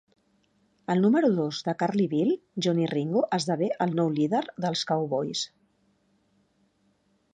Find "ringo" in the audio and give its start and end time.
2.93-3.23